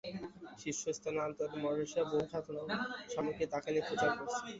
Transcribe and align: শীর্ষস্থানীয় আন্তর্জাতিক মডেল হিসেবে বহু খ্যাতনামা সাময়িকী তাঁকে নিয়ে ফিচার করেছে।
শীর্ষস্থানীয় 0.61 1.23
আন্তর্জাতিক 1.25 1.61
মডেল 1.63 1.81
হিসেবে 1.85 2.07
বহু 2.11 2.25
খ্যাতনামা 2.31 2.75
সাময়িকী 3.13 3.45
তাঁকে 3.51 3.69
নিয়ে 3.71 3.85
ফিচার 3.87 4.09
করেছে। 4.17 4.39